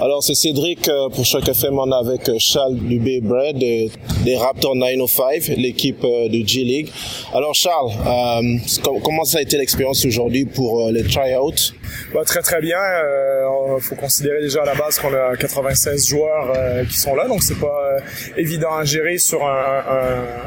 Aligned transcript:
Alors 0.00 0.22
c'est 0.22 0.36
Cédric 0.36 0.88
euh, 0.88 1.08
pour 1.08 1.24
chaque 1.24 1.48
FM 1.48 1.76
on 1.76 1.90
est 1.90 1.94
avec 1.94 2.28
euh, 2.28 2.36
Charles 2.38 2.76
Dubé 2.76 3.20
Bread 3.20 3.58
des, 3.58 3.90
des 4.24 4.36
Raptors 4.36 4.76
905, 4.76 5.48
l'équipe 5.56 6.04
euh, 6.04 6.28
de 6.28 6.46
G 6.46 6.62
League. 6.62 6.88
Alors 7.34 7.52
Charles, 7.52 7.90
comment 9.02 9.24
ça 9.24 9.38
a 9.38 9.42
été 9.42 9.58
l'expérience 9.58 10.04
aujourd'hui 10.04 10.44
pour 10.44 10.88
les 10.92 11.02
tryouts? 11.02 11.72
Bah, 12.12 12.20
Très 12.24 12.42
très 12.42 12.60
bien. 12.60 12.78
Il 13.76 13.82
faut 13.82 13.94
considérer 13.94 14.40
déjà 14.40 14.62
à 14.62 14.66
la 14.66 14.74
base 14.74 14.98
qu'on 14.98 15.12
a 15.14 15.36
96 15.36 16.08
joueurs 16.08 16.52
qui 16.88 16.98
sont 16.98 17.14
là, 17.14 17.26
donc 17.26 17.42
c'est 17.42 17.58
pas 17.58 17.96
évident 18.36 18.76
à 18.76 18.84
gérer 18.84 19.18
sur 19.18 19.46
un, 19.46 19.82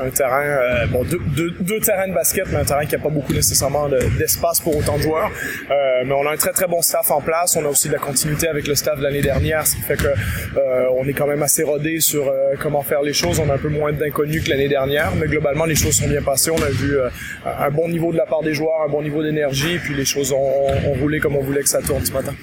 un, 0.01 0.07
un 0.07 0.09
terrain, 0.09 0.85
bon 0.89 1.03
deux, 1.03 1.19
deux, 1.35 1.51
deux, 1.59 1.79
terrains 1.79 2.07
de 2.07 2.13
basket, 2.13 2.45
mais 2.49 2.57
un 2.57 2.65
terrain 2.65 2.85
qui 2.85 2.95
a 2.95 2.99
pas 2.99 3.09
beaucoup 3.09 3.33
nécessairement 3.33 3.87
d'espace 4.17 4.59
pour 4.59 4.75
autant 4.77 4.97
de 4.97 5.03
joueurs. 5.03 5.31
mais 5.69 6.13
on 6.13 6.27
a 6.27 6.31
un 6.31 6.37
très 6.37 6.51
très 6.51 6.67
bon 6.67 6.81
staff 6.81 7.11
en 7.11 7.21
place. 7.21 7.55
On 7.55 7.65
a 7.65 7.69
aussi 7.69 7.87
de 7.87 7.93
la 7.93 7.99
continuité 7.99 8.47
avec 8.47 8.67
le 8.67 8.75
staff 8.75 8.97
de 8.97 9.03
l'année 9.03 9.21
dernière 9.21 9.65
ce 9.65 9.75
qui 9.75 9.81
fait 9.81 9.97
que 9.97 10.07
euh, 10.07 10.87
on 10.97 11.07
est 11.07 11.13
quand 11.13 11.27
même 11.27 11.43
assez 11.43 11.63
rodé 11.63 11.99
sur 11.99 12.27
euh, 12.27 12.55
comment 12.59 12.81
faire 12.81 13.01
les 13.01 13.13
choses. 13.13 13.39
On 13.39 13.49
a 13.49 13.55
un 13.55 13.57
peu 13.57 13.69
moins 13.69 13.91
d'inconnus 13.91 14.43
que 14.43 14.49
l'année 14.49 14.69
dernière, 14.69 15.11
mais 15.15 15.27
globalement 15.27 15.65
les 15.65 15.75
choses 15.75 15.95
sont 15.95 16.07
bien 16.07 16.21
passées. 16.21 16.51
On 16.51 16.61
a 16.61 16.69
vu 16.69 16.97
euh, 16.97 17.09
un 17.45 17.69
bon 17.69 17.87
niveau 17.89 18.11
de 18.11 18.17
la 18.17 18.25
part 18.25 18.41
des 18.41 18.53
joueurs, 18.53 18.81
un 18.85 18.89
bon 18.89 19.01
niveau 19.01 19.23
d'énergie, 19.23 19.77
puis 19.79 19.95
les 19.95 20.05
choses 20.05 20.31
ont, 20.31 20.37
ont, 20.37 20.93
roulé 20.99 21.19
comme 21.19 21.30
on 21.39 21.43
voulait 21.43 21.61
que 21.61 21.69
ça 21.69 21.81
tourne 21.81 22.05
ce 22.05 22.11
matin. 22.11 22.33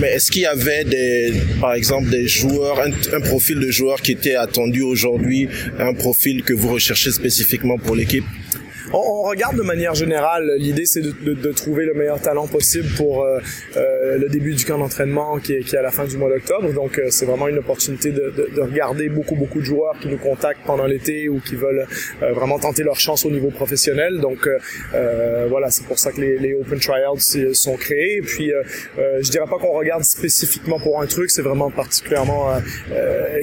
Mais 0.00 0.08
est-ce 0.08 0.30
qu'il 0.30 0.42
y 0.42 0.46
avait 0.46 0.84
par 1.60 1.74
exemple, 1.74 2.10
des 2.10 2.28
joueurs, 2.28 2.80
un, 2.80 2.90
un 3.16 3.20
profil 3.20 3.58
de 3.58 3.70
joueur 3.70 4.00
qui 4.00 4.12
était 4.12 4.34
attendu 4.36 4.82
aujourd'hui, 4.82 5.48
un 5.78 5.94
profil 5.94 6.42
que 6.42 6.52
vous 6.52 6.68
recherchez 6.68 7.10
spécifiquement 7.10 7.78
pour 7.78 7.96
l'équipe? 7.96 8.24
On, 8.92 9.22
regarde 9.22 9.56
de 9.56 9.62
manière 9.62 9.94
générale. 9.94 10.54
L'idée, 10.58 10.86
c'est 10.86 11.00
de, 11.00 11.10
de, 11.10 11.34
de, 11.34 11.52
trouver 11.52 11.84
le 11.84 11.94
meilleur 11.94 12.20
talent 12.20 12.46
possible 12.46 12.88
pour 12.96 13.24
euh, 13.24 13.38
euh, 13.76 14.18
le 14.18 14.28
début 14.28 14.54
du 14.54 14.64
camp 14.64 14.78
d'entraînement 14.78 15.38
qui 15.38 15.54
est, 15.54 15.60
qui 15.60 15.74
est 15.74 15.78
à 15.78 15.82
la 15.82 15.90
fin 15.90 16.04
du 16.04 16.16
mois 16.16 16.28
d'octobre. 16.28 16.72
Donc, 16.72 16.98
euh, 16.98 17.06
c'est 17.10 17.26
vraiment 17.26 17.48
une 17.48 17.58
opportunité 17.58 18.12
de, 18.12 18.32
de, 18.54 18.60
regarder 18.60 19.08
beaucoup, 19.08 19.34
beaucoup 19.34 19.60
de 19.60 19.64
joueurs 19.64 19.98
qui 20.00 20.08
nous 20.08 20.18
contactent 20.18 20.64
pendant 20.64 20.86
l'été 20.86 21.28
ou 21.28 21.40
qui 21.40 21.56
veulent 21.56 21.86
euh, 22.22 22.32
vraiment 22.32 22.58
tenter 22.58 22.82
leur 22.82 22.98
chance 22.98 23.24
au 23.24 23.30
niveau 23.30 23.50
professionnel. 23.50 24.20
Donc, 24.20 24.48
voilà, 25.48 25.70
c'est 25.70 25.86
pour 25.86 25.98
ça 25.98 26.12
que 26.12 26.20
les, 26.20 26.38
les 26.38 26.54
Open 26.54 26.78
Tryouts 26.78 27.54
sont 27.54 27.76
créés. 27.76 28.16
Et 28.16 28.22
puis, 28.22 28.52
je 28.96 29.30
dirais 29.30 29.46
pas 29.48 29.58
qu'on 29.58 29.72
regarde 29.72 30.04
spécifiquement 30.04 30.78
pour 30.78 31.00
un 31.00 31.06
truc, 31.06 31.30
c'est 31.30 31.42
vraiment 31.42 31.70
particulièrement 31.70 32.52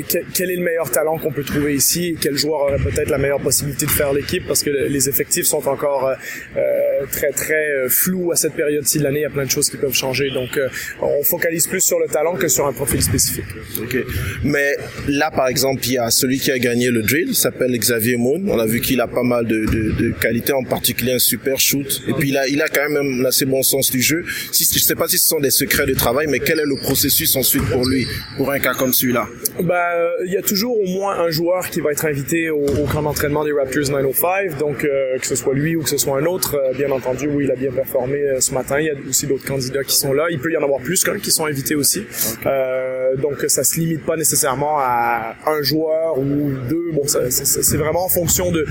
quel, 0.07 0.25
quel, 0.33 0.51
est 0.51 0.55
le 0.55 0.63
meilleur 0.63 0.89
talent 0.91 1.17
qu'on 1.17 1.31
peut 1.31 1.43
trouver 1.43 1.75
ici 1.75 2.09
et 2.09 2.17
quel 2.19 2.37
joueur 2.37 2.61
aurait 2.61 2.77
peut-être 2.77 3.09
la 3.09 3.17
meilleure 3.17 3.39
possibilité 3.41 3.85
de 3.85 3.91
faire 3.91 4.13
l'équipe 4.13 4.45
parce 4.47 4.63
que 4.63 4.69
les 4.69 5.09
effectifs 5.09 5.32
sont 5.41 5.67
encore 5.67 6.05
euh, 6.05 6.15
euh, 6.57 6.82
très 7.11 7.31
très 7.31 7.69
euh, 7.69 7.89
flous 7.89 8.31
à 8.31 8.35
cette 8.35 8.53
période-ci 8.53 8.99
de 8.99 9.03
l'année. 9.03 9.19
Il 9.19 9.23
y 9.23 9.25
a 9.25 9.29
plein 9.29 9.45
de 9.45 9.51
choses 9.51 9.69
qui 9.69 9.77
peuvent 9.77 9.93
changer. 9.93 10.29
Donc, 10.31 10.59
on 11.01 11.23
focalise 11.23 11.67
plus 11.67 11.81
sur 11.81 11.99
le 11.99 12.07
talent 12.07 12.35
que 12.35 12.47
sur 12.47 12.65
un 12.65 12.73
profil 12.73 13.01
spécifique. 13.01 13.45
Ok. 13.81 13.97
Mais 14.43 14.75
là, 15.07 15.31
par 15.31 15.47
exemple, 15.47 15.81
il 15.85 15.93
y 15.93 15.97
a 15.97 16.09
celui 16.09 16.39
qui 16.39 16.51
a 16.51 16.59
gagné 16.59 16.89
le 16.89 17.01
drill, 17.01 17.35
s'appelle 17.35 17.77
Xavier 17.77 18.17
Moon. 18.17 18.41
On 18.47 18.59
a 18.59 18.65
vu 18.65 18.81
qu'il 18.81 19.01
a 19.01 19.07
pas 19.07 19.23
mal 19.23 19.45
de, 19.45 19.65
de, 19.65 19.91
de 19.91 20.11
qualités, 20.11 20.53
en 20.53 20.63
particulier 20.63 21.13
un 21.13 21.19
super 21.19 21.59
shoot. 21.59 22.03
Et 22.07 22.13
puis 22.13 22.29
il 22.29 22.37
a, 22.37 22.47
il 22.47 22.61
a 22.61 22.67
quand 22.67 22.89
même 22.89 23.21
un 23.21 23.25
assez 23.25 23.45
bon 23.45 23.63
sens 23.63 23.91
du 23.91 24.01
jeu. 24.01 24.23
Si, 24.51 24.67
je 24.71 24.79
sais 24.79 24.95
pas 24.95 25.07
si 25.07 25.17
ce 25.17 25.27
sont 25.27 25.39
des 25.39 25.51
secrets 25.51 25.85
de 25.85 25.93
travail, 25.93 26.27
mais 26.27 26.39
quel 26.39 26.59
est 26.59 26.65
le 26.65 26.75
processus 26.75 27.35
ensuite 27.35 27.63
pour 27.65 27.85
lui, 27.85 28.07
pour 28.37 28.51
un 28.51 28.59
cas 28.59 28.73
comme 28.73 28.93
celui-là? 28.93 29.27
Bah, 29.61 29.77
il 30.25 30.31
y 30.31 30.37
a 30.37 30.41
toujours 30.41 30.79
au 30.79 30.87
moins 30.87 31.19
un 31.19 31.29
joueur 31.29 31.69
qui 31.69 31.81
va 31.81 31.91
être 31.91 32.05
invité 32.05 32.49
au, 32.49 32.65
au 32.65 32.85
camp 32.85 33.01
d'entraînement 33.01 33.43
des 33.43 33.51
Raptors 33.51 33.89
905. 33.89 34.57
Donc, 34.57 34.83
euh, 34.83 35.17
que 35.17 35.27
ce 35.27 35.35
soit 35.35 35.53
lui 35.53 35.75
ou 35.75 35.83
que 35.83 35.89
ce 35.89 35.97
soit 35.97 36.17
un 36.17 36.25
autre, 36.25 36.55
euh, 36.55 36.73
bien 36.73 36.91
entendu, 36.93 37.27
oui, 37.27 37.45
il 37.45 37.51
a 37.51 37.55
bien 37.55 37.71
performé 37.71 38.19
euh, 38.21 38.39
ce 38.39 38.53
matin. 38.53 38.79
Il 38.79 38.85
y 38.85 38.89
a 38.89 38.93
aussi 39.07 39.27
d'autres 39.27 39.45
candidats 39.45 39.83
qui 39.83 39.95
sont 39.95 40.13
là. 40.13 40.27
Il 40.29 40.39
peut 40.39 40.51
y 40.51 40.57
en 40.57 40.63
avoir 40.63 40.79
plus 40.81 41.03
qu'un 41.03 41.19
qui 41.19 41.31
sont 41.31 41.45
invités 41.45 41.75
aussi. 41.75 42.05
Euh, 42.45 42.92
donc 43.17 43.45
ça 43.47 43.63
se 43.63 43.79
limite 43.79 44.05
pas 44.05 44.15
nécessairement 44.15 44.77
à 44.79 45.35
un 45.45 45.61
joueur 45.61 46.17
ou 46.17 46.51
deux. 46.69 46.91
Bon, 46.93 47.03
c'est 47.05 47.77
vraiment 47.77 48.05
en 48.05 48.09
fonction 48.09 48.51
de 48.51 48.65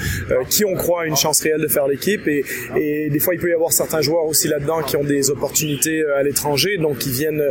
qui 0.48 0.64
on 0.64 0.74
croit 0.74 1.02
a 1.02 1.06
une 1.06 1.16
chance 1.16 1.40
réelle 1.40 1.60
de 1.60 1.68
faire 1.68 1.88
l'équipe 1.88 2.26
et, 2.28 2.44
et 2.76 3.10
des 3.10 3.18
fois 3.18 3.34
il 3.34 3.40
peut 3.40 3.50
y 3.50 3.54
avoir 3.54 3.72
certains 3.72 4.00
joueurs 4.00 4.24
aussi 4.24 4.48
là-dedans 4.48 4.82
qui 4.82 4.96
ont 4.96 5.04
des 5.04 5.30
opportunités 5.30 6.04
à 6.16 6.22
l'étranger, 6.22 6.78
donc 6.78 6.98
qui 6.98 7.10
viennent 7.10 7.42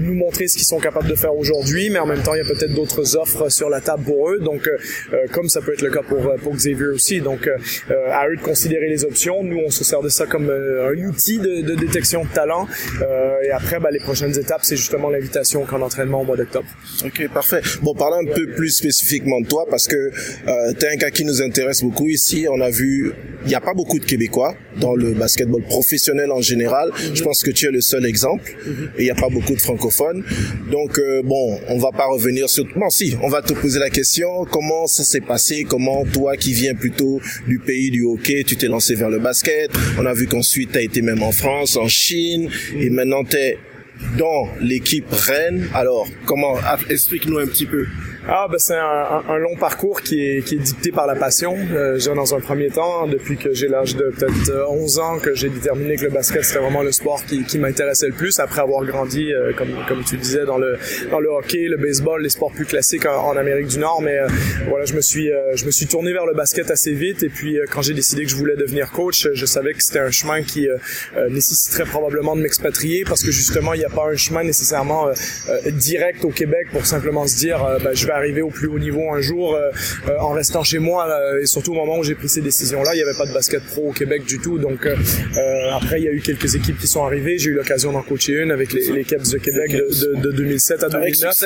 nous 0.00 0.14
montrer 0.14 0.48
ce 0.48 0.56
qu'ils 0.56 0.66
sont 0.66 0.78
capables 0.78 1.08
de 1.08 1.14
faire 1.14 1.36
aujourd'hui, 1.36 1.90
mais 1.90 1.98
en 1.98 2.06
même 2.06 2.22
temps 2.22 2.34
il 2.34 2.38
y 2.38 2.46
a 2.46 2.48
peut-être 2.48 2.74
d'autres 2.74 3.16
offres 3.16 3.48
sur 3.48 3.68
la 3.68 3.80
table 3.80 4.04
pour 4.04 4.30
eux. 4.30 4.38
Donc 4.38 4.70
comme 5.32 5.48
ça 5.48 5.60
peut 5.60 5.72
être 5.72 5.82
le 5.82 5.90
cas 5.90 6.02
pour, 6.02 6.34
pour 6.42 6.54
Xavier 6.54 6.88
aussi. 6.88 7.20
Donc 7.20 7.48
à 7.90 8.28
eux 8.28 8.36
de 8.36 8.42
considérer 8.42 8.88
les 8.88 9.04
options. 9.04 9.42
Nous, 9.42 9.58
on 9.58 9.70
se 9.70 9.84
sert 9.84 10.02
de 10.02 10.08
ça 10.08 10.26
comme 10.26 10.48
euh, 10.50 10.92
un 10.92 11.08
outil 11.08 11.38
de, 11.38 11.62
de, 11.62 11.74
détection 11.74 12.24
de 12.24 12.28
talent. 12.28 12.66
Euh, 13.02 13.40
et 13.42 13.50
après, 13.50 13.78
bah, 13.78 13.90
les 13.90 14.00
prochaines 14.00 14.36
étapes, 14.38 14.62
c'est 14.62 14.76
justement 14.76 15.10
l'invitation 15.10 15.62
au 15.62 15.66
camp 15.66 15.78
au 16.14 16.24
mois 16.24 16.36
d'octobre. 16.36 16.66
Ok, 17.04 17.28
parfait. 17.32 17.60
Bon, 17.82 17.94
parlons 17.94 18.28
un 18.28 18.32
peu 18.32 18.46
plus 18.48 18.70
spécifiquement 18.70 19.40
de 19.40 19.46
toi, 19.46 19.66
parce 19.70 19.86
que 19.86 19.96
euh, 19.96 20.72
tu 20.78 20.86
es 20.86 20.88
un 20.88 20.96
cas 20.96 21.10
qui 21.10 21.24
nous 21.24 21.42
intéresse 21.42 21.82
beaucoup 21.82 22.08
ici. 22.08 22.46
On 22.50 22.60
a 22.60 22.70
vu, 22.70 23.12
il 23.44 23.48
n'y 23.48 23.54
a 23.54 23.60
pas 23.60 23.74
beaucoup 23.74 23.98
de 23.98 24.04
Québécois 24.04 24.54
dans 24.80 24.94
le 24.94 25.12
basketball 25.12 25.62
professionnel 25.62 26.30
en 26.32 26.40
général. 26.40 26.90
Mhm. 26.90 27.16
Je 27.16 27.22
pense 27.22 27.42
que 27.42 27.50
tu 27.50 27.66
es 27.66 27.70
le 27.70 27.80
seul 27.80 28.06
exemple. 28.06 28.50
Mhm. 28.66 28.90
Et 28.96 29.02
il 29.02 29.04
n'y 29.04 29.10
a 29.10 29.14
pas 29.14 29.28
beaucoup 29.28 29.54
de 29.54 29.60
francophones. 29.60 30.24
Donc, 30.70 30.98
euh, 30.98 31.22
bon, 31.22 31.60
on 31.68 31.78
va 31.78 31.90
pas 31.90 32.06
revenir 32.06 32.48
sur... 32.48 32.64
Non, 32.76 32.90
si, 32.90 33.16
on 33.22 33.28
va 33.28 33.42
te 33.42 33.52
poser 33.52 33.78
la 33.78 33.90
question. 33.90 34.44
Comment 34.50 34.86
ça 34.86 35.04
s'est 35.04 35.20
passé? 35.20 35.64
Comment 35.68 36.04
toi 36.04 36.36
qui 36.36 36.52
viens 36.52 36.74
plutôt 36.74 37.20
du 37.46 37.58
pays 37.58 37.90
du 37.90 38.04
hockey, 38.04 38.44
tu 38.44 38.56
t'es 38.56 38.66
lancé 38.68 38.94
vers 38.94 39.10
le 39.10 39.18
basket? 39.18 39.70
On 39.98 40.06
a 40.06 40.14
vu 40.14 40.26
qu'ensuite 40.26 40.72
tu 40.72 40.78
as 40.78 40.82
été 40.82 41.02
même 41.02 41.22
en 41.22 41.32
France, 41.32 41.76
en 41.76 41.88
Chine, 41.88 42.50
et 42.78 42.90
maintenant 42.90 43.24
tu 43.24 43.36
es 43.36 43.58
dans 44.16 44.48
l'équipe 44.60 45.10
Rennes. 45.10 45.68
Alors, 45.74 46.06
comment 46.24 46.56
explique-nous 46.88 47.38
un 47.38 47.46
petit 47.46 47.66
peu. 47.66 47.86
Ah, 48.30 48.46
ben 48.50 48.58
c'est 48.58 48.76
un, 48.76 49.22
un, 49.26 49.38
long 49.38 49.56
parcours 49.56 50.02
qui 50.02 50.22
est, 50.22 50.44
qui 50.44 50.56
est 50.56 50.58
dicté 50.58 50.92
par 50.92 51.06
la 51.06 51.14
passion. 51.14 51.56
Euh, 51.72 51.98
dans 52.14 52.34
un 52.34 52.40
premier 52.40 52.68
temps, 52.68 53.06
depuis 53.06 53.38
que 53.38 53.54
j'ai 53.54 53.68
l'âge 53.68 53.96
de 53.96 54.10
peut-être 54.10 54.66
11 54.68 54.98
ans, 54.98 55.18
que 55.18 55.34
j'ai 55.34 55.48
déterminé 55.48 55.96
que 55.96 56.04
le 56.04 56.10
basket 56.10 56.44
c'était 56.44 56.60
vraiment 56.60 56.82
le 56.82 56.92
sport 56.92 57.24
qui, 57.24 57.44
qui 57.44 57.58
m'intéressait 57.58 58.08
le 58.08 58.12
plus. 58.12 58.38
Après 58.38 58.60
avoir 58.60 58.84
grandi, 58.84 59.32
euh, 59.32 59.54
comme, 59.56 59.70
comme 59.88 60.04
tu 60.04 60.18
disais, 60.18 60.44
dans 60.44 60.58
le, 60.58 60.76
dans 61.10 61.20
le 61.20 61.28
hockey, 61.30 61.68
le 61.68 61.78
baseball, 61.78 62.22
les 62.22 62.28
sports 62.28 62.52
plus 62.52 62.66
classiques 62.66 63.06
en, 63.06 63.34
Amérique 63.34 63.68
du 63.68 63.78
Nord. 63.78 64.02
Mais 64.02 64.18
euh, 64.18 64.28
voilà, 64.68 64.84
je 64.84 64.92
me 64.92 65.00
suis, 65.00 65.32
euh, 65.32 65.56
je 65.56 65.64
me 65.64 65.70
suis 65.70 65.86
tourné 65.86 66.12
vers 66.12 66.26
le 66.26 66.34
basket 66.34 66.70
assez 66.70 66.92
vite. 66.92 67.22
Et 67.22 67.30
puis 67.30 67.58
quand 67.72 67.80
j'ai 67.80 67.94
décidé 67.94 68.24
que 68.24 68.30
je 68.30 68.36
voulais 68.36 68.56
devenir 68.56 68.92
coach, 68.92 69.26
je 69.32 69.46
savais 69.46 69.72
que 69.72 69.82
c'était 69.82 70.00
un 70.00 70.10
chemin 70.10 70.42
qui 70.42 70.68
nécessiterait 71.30 71.84
probablement 71.84 72.36
de 72.36 72.42
m'expatrier 72.42 73.04
parce 73.04 73.22
que 73.22 73.30
justement, 73.30 73.72
il 73.72 73.78
n'y 73.78 73.86
a 73.86 73.90
pas 73.90 74.06
un 74.06 74.16
chemin 74.16 74.44
nécessairement 74.44 75.08
direct 75.72 76.24
au 76.26 76.30
Québec 76.30 76.66
pour 76.72 76.84
simplement 76.84 77.26
se 77.26 77.36
dire, 77.36 77.64
ben, 77.82 77.94
je 77.94 78.06
vais 78.06 78.12
arriver 78.18 78.42
au 78.42 78.50
plus 78.50 78.68
haut 78.68 78.78
niveau 78.78 79.12
un 79.12 79.20
jour 79.20 79.54
euh, 79.54 79.70
euh, 80.08 80.18
en 80.20 80.32
restant 80.32 80.62
chez 80.62 80.78
moi 80.78 81.08
et 81.40 81.46
surtout 81.46 81.72
au 81.72 81.76
moment 81.76 81.98
où 81.98 82.04
j'ai 82.04 82.14
pris 82.14 82.28
ces 82.28 82.40
décisions 82.40 82.82
là 82.82 82.90
il 82.94 82.96
n'y 82.96 83.02
avait 83.02 83.16
pas 83.16 83.26
de 83.26 83.32
basket 83.32 83.64
pro 83.64 83.90
au 83.90 83.92
Québec 83.92 84.24
du 84.24 84.38
tout. 84.38 84.58
Donc 84.58 84.86
euh, 84.86 84.96
après 85.72 86.00
il 86.00 86.04
y 86.04 86.08
a 86.08 86.12
eu 86.12 86.20
quelques 86.20 86.54
équipes 86.54 86.78
qui 86.78 86.86
sont 86.86 87.04
arrivées. 87.04 87.38
J'ai 87.38 87.50
eu 87.50 87.54
l'occasion 87.54 87.92
d'en 87.92 88.02
coacher 88.02 88.42
une 88.42 88.50
avec 88.50 88.72
les, 88.72 88.90
les 88.90 89.04
Caps 89.04 89.30
de 89.30 89.38
Québec 89.38 89.72
de, 89.72 90.20
de, 90.20 90.32
2007 90.32 90.84
à 90.84 90.88
2009 90.88 91.44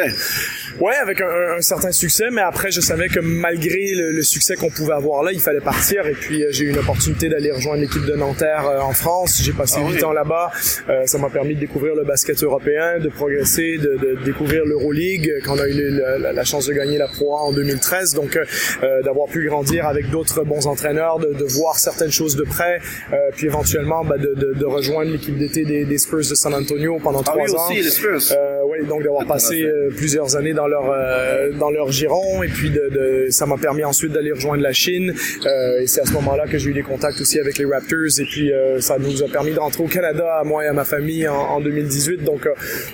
ouais 0.81 0.95
avec 1.03 1.21
un, 1.21 1.57
un, 1.59 1.61
certain 1.61 1.93
succès 1.93 2.27
mais 2.31 2.41
après 2.41 2.71
je 2.71 2.81
savais 2.81 3.09
que 3.09 3.21
malgré 3.21 3.95
le, 3.95 4.23
succès 4.23 4.57
qu'on 4.57 4.71
pouvait 4.71 4.95
avoir 4.95 5.23
là 5.23 5.33
il 5.33 5.41
fallait 5.41 5.61
partir. 5.61 6.07
Et 6.07 6.13
puis 6.13 6.45
j'ai 6.51 6.65
eu 6.65 6.71
une 6.71 6.79
opportunité 6.79 7.29
d'aller 7.29 7.53
rejoindre 7.53 7.81
l'équipe 7.81 8.05
de 8.05 8.15
Nanterre 8.15 8.71
en 8.83 8.93
France. 8.93 9.41
J'ai 9.43 9.53
passé 9.53 9.81
ah 9.85 9.91
8 9.91 10.05
ans 10.05 10.13
là-bas. 10.13 10.51
Ça 11.07 11.19
m'a 11.19 11.29
permis 11.29 11.55
de 11.55 11.61
découvrir 11.61 11.95
le 11.95 12.05
basket 12.05 12.43
européen 12.43 12.99
de 12.99 13.09
progresser 13.09 13.79
de, 13.79 13.97
de 13.97 14.25
découvrir 14.25 14.65
l'Euroleague 14.65 15.41
quand 15.45 15.57
on 15.57 15.59
a 15.59 15.69
eu 15.69 15.91
la, 15.91 16.33
la 16.33 16.45
chance 16.45 16.62
de 16.67 16.73
gagner 16.73 16.99
la 16.99 17.09
Pro 17.09 17.35
en 17.37 17.53
2013. 17.53 18.15
Donc, 18.15 18.37
euh, 18.37 18.45
euh, 18.83 19.03
d'avoir 19.03 19.29
pu 19.29 19.47
grandir 19.47 19.87
avec 19.87 20.11
d'autres 20.11 20.45
bons 20.45 20.67
entraîneurs, 20.67 21.19
de, 21.19 21.33
de, 21.33 21.45
voir 21.45 21.79
certaines 21.79 22.11
choses 22.11 22.37
de 22.37 22.45
près, 22.45 22.79
euh, 23.13 23.17
puis 23.37 23.47
éventuellement 23.47 24.05
bah, 24.05 24.19
de, 24.19 24.35
de, 24.35 24.55
de, 24.55 24.65
rejoindre 24.65 25.11
l'équipe 25.11 25.37
d'été 25.37 25.65
des, 25.65 25.85
des, 25.85 25.99
Spurs 25.99 26.29
de 26.29 26.35
San 26.35 26.55
Antonio 26.55 26.99
pendant 27.03 27.21
ah 27.21 27.25
trois 27.25 27.45
oui, 27.45 27.53
ans. 27.53 27.67
Aussi, 27.67 27.83
les 27.83 27.91
Spurs. 27.91 28.37
Donc 28.89 29.03
d'avoir 29.03 29.27
passé 29.27 29.67
plusieurs 29.97 30.37
années 30.37 30.53
dans 30.53 30.67
leur 30.67 30.85
dans 31.59 31.71
leur 31.71 31.91
giron, 31.91 32.43
et 32.43 32.49
puis 32.49 32.71
de, 32.71 33.27
ça 33.31 33.47
m'a 33.47 33.57
permis 33.57 33.85
ensuite 33.85 34.13
d'aller 34.13 34.33
rejoindre 34.33 34.63
la 34.63 34.73
Chine. 34.73 35.15
et 35.81 35.87
c'est 35.87 36.01
à 36.01 36.07
ce 36.07 36.13
moment-là 36.13 36.47
que 36.47 36.59
j'ai 36.59 36.71
eu 36.71 36.75
des 36.75 36.83
contacts 36.83 37.21
aussi 37.21 37.39
avec 37.39 37.59
les 37.59 37.65
Raptors, 37.65 38.19
et 38.19 38.25
puis 38.25 38.51
ça 38.81 38.99
nous 38.99 39.23
a 39.23 39.29
permis 39.29 39.53
de 39.53 39.59
rentrer 39.59 39.83
au 39.83 39.89
Canada 39.89 40.39
à 40.41 40.45
moi 40.45 40.65
et 40.65 40.69
à 40.69 40.73
ma 40.73 40.85
famille 40.85 41.27
en, 41.29 41.35
en 41.35 41.61
2018. 41.61 42.25
Donc, 42.25 42.49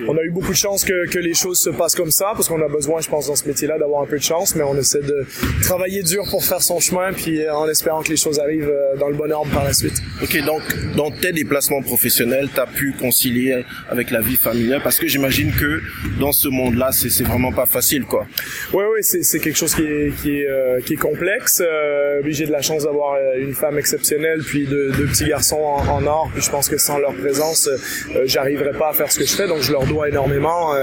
on 0.06 0.16
a 0.16 0.22
eu 0.22 0.30
beaucoup 0.30 0.52
de 0.52 0.56
chance 0.56 0.84
que, 0.84 1.06
que 1.08 1.18
les 1.18 1.34
choses 1.34 1.58
se 1.58 1.70
passent 1.70 1.94
comme 1.94 2.10
ça, 2.10 2.32
parce 2.34 2.48
qu'on 2.48 2.62
a 2.62 2.68
besoin, 2.68 3.00
je 3.00 3.08
pense, 3.08 3.26
dans 3.26 3.36
ce 3.36 3.46
métier 3.46 3.68
là 3.68 3.78
d'avoir 3.78 4.02
un 4.02 4.06
peu 4.06 4.18
de 4.18 4.22
chance, 4.22 4.54
mais 4.54 4.62
on 4.62 4.76
essaie 4.76 5.02
de 5.02 5.26
travailler 5.62 6.02
dur 6.02 6.24
pour 6.30 6.44
faire 6.44 6.62
son 6.62 6.80
chemin, 6.80 7.12
puis 7.12 7.42
euh, 7.42 7.54
en 7.54 7.68
espérant 7.68 8.02
que 8.02 8.10
les 8.10 8.16
choses 8.16 8.38
arrivent 8.38 8.70
euh, 8.70 8.96
dans 8.96 9.08
le 9.08 9.14
bon 9.14 9.30
ordre 9.32 9.50
par 9.52 9.64
la 9.64 9.72
suite. 9.72 9.94
Ok, 10.22 10.44
donc 10.44 10.62
dans 10.96 11.10
tes 11.10 11.32
déplacements 11.32 11.82
professionnels, 11.82 12.48
tu 12.52 12.60
as 12.60 12.66
pu 12.66 12.94
concilier 12.98 13.64
avec 13.88 14.10
la 14.10 14.20
vie 14.20 14.36
familiale, 14.36 14.80
parce 14.82 14.98
que 14.98 15.06
j'imagine 15.06 15.52
que 15.52 15.77
dans 16.20 16.32
ce 16.32 16.48
monde-là, 16.48 16.90
c'est 16.92 17.25
vraiment 17.25 17.52
pas 17.52 17.66
facile, 17.66 18.04
quoi. 18.04 18.26
Ouais, 18.72 18.84
ouais, 18.84 19.02
c'est 19.02 19.40
quelque 19.40 19.56
chose 19.56 19.75
qui 19.75 19.82
est 19.82 20.14
qui 20.20 20.40
est 20.40 20.48
euh, 20.48 20.80
qui 20.80 20.94
est 20.94 20.96
complexe. 20.96 21.62
Euh, 21.64 22.20
j'ai 22.26 22.46
de 22.46 22.52
la 22.52 22.62
chance 22.62 22.84
d'avoir 22.84 23.14
euh, 23.14 23.40
une 23.40 23.54
femme 23.54 23.78
exceptionnelle, 23.78 24.40
puis 24.44 24.66
deux, 24.66 24.92
deux 24.92 25.06
petits 25.06 25.26
garçons 25.26 25.56
en, 25.56 26.06
or. 26.06 26.30
Puis 26.32 26.42
je 26.42 26.50
pense 26.50 26.69
que 26.69 26.78
sans 26.78 26.98
leur 26.98 27.14
présence, 27.14 27.69
euh, 27.69 28.22
j'arriverais 28.25 28.72
pas 28.72 28.90
à 28.90 28.92
faire 28.92 29.10
ce 29.10 29.19
que 29.19 29.25
je 29.25 29.34
fais. 29.34 29.48
Donc 29.48 29.62
je 29.62 29.72
leur 29.72 29.84
dois 29.84 30.08
énormément 30.08 30.75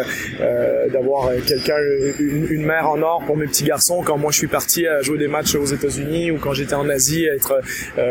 d'avoir 0.92 1.32
quelqu'un, 1.46 1.76
une, 2.20 2.48
une, 2.50 2.66
mère 2.66 2.90
en 2.90 3.02
or 3.02 3.24
pour 3.26 3.38
mes 3.38 3.46
petits 3.48 3.64
garçons. 3.64 4.02
Quand 4.04 4.18
moi 4.18 4.32
je 4.32 4.38
suis 4.38 4.48
parti 4.48 4.88
à 4.88 5.02
jouer 5.02 5.18
des 5.18 5.28
matchs 5.28 5.56
aux 5.56 5.66
États-Unis 5.66 6.32
ou 6.32 6.38
quand 6.38 6.54
j'étais 6.54 6.74
en 6.74 6.90
Asie, 6.90 7.26
être 7.26 7.62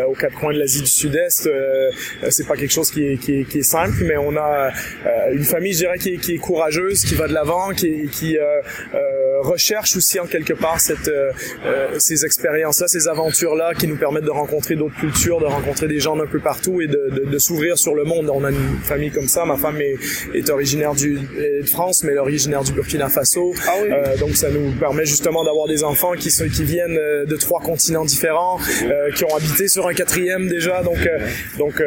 aux 0.09 0.15
quatre 0.15 0.35
coins 0.35 0.53
de 0.53 0.59
l'Asie 0.59 0.81
du 0.81 0.87
Sud-Est, 0.87 1.49
c'est 2.31 2.47
pas 2.47 2.57
quelque 2.57 2.73
chose 2.73 2.91
qui 2.91 3.05
est, 3.05 3.17
qui 3.17 3.41
est, 3.41 3.45
qui 3.45 3.59
est 3.59 3.63
simple, 3.63 4.05
mais 4.05 4.17
on 4.17 4.37
a 4.37 4.71
une 5.33 5.45
famille, 5.45 5.73
je 5.73 5.79
dirais, 5.79 5.99
qui 5.99 6.15
est, 6.15 6.19
qui 6.19 6.35
est 6.35 6.39
courageuse, 6.39 6.74
qui 7.05 7.15
va 7.15 7.29
de 7.29 7.35
l'avant, 7.35 7.71
qui, 7.71 8.09
qui 8.09 8.37
recherche 9.45 9.97
aussi 9.97 10.19
en 10.19 10.27
quelque 10.27 10.55
part 10.55 10.81
cette, 10.81 11.09
euh, 11.09 11.31
euh, 11.67 11.99
ces 11.99 12.25
expériences-là, 12.25 12.89
ces 12.89 13.09
aventures-là 13.09 13.75
qui 13.75 13.87
nous 13.87 13.97
permettent 13.97 14.25
de 14.25 14.31
rencontrer 14.31 14.75
d'autres 14.75 14.97
cultures, 14.97 15.39
de 15.41 15.45
rencontrer 15.45 15.87
des 15.87 16.01
gens 16.01 16.17
d'un 16.17 16.27
peu 16.27 16.41
partout 16.41 16.81
et 16.81 16.87
de, 16.87 17.11
de, 17.11 17.25
de 17.25 17.39
s'ouvrir 17.39 17.77
sur 17.79 17.95
le 17.95 18.05
monde. 18.05 18.31
On 18.33 18.45
a 18.45 18.51
une 18.51 18.79
famille 18.83 19.11
comme 19.11 19.29
ça. 19.29 19.45
Ma 19.45 19.57
femme 19.57 19.81
est, 19.81 19.97
est 20.35 20.49
originaire 20.51 20.95
du, 20.95 21.19
de 21.19 21.67
France, 21.67 22.05
mais 22.05 22.13
elle 22.13 22.17
est 22.19 22.21
originaire 22.21 22.65
du 22.65 22.73
Burkina 22.73 23.09
Faso. 23.09 23.53
Ah 23.67 23.73
oui. 23.83 23.89
euh, 23.93 24.17
donc 24.17 24.37
ça 24.37 24.51
nous 24.51 24.73
permet 24.73 25.05
justement 25.05 25.45
d'avoir 25.45 25.69
des 25.69 25.85
enfants 25.85 26.13
qui, 26.13 26.31
sont, 26.31 26.49
qui 26.49 26.65
viennent 26.65 26.99
euh, 26.99 27.27
de 27.27 27.37
trois 27.37 27.61
continents 27.61 28.05
différents, 28.05 28.59
euh, 28.85 29.11
qui 29.13 29.25
ont 29.25 29.37
habité 29.37 29.69
sur 29.69 29.87
un 29.87 29.95
quatrième 29.95 30.49
déjà. 30.49 30.83
Donc, 30.83 30.99
donc 31.59 31.83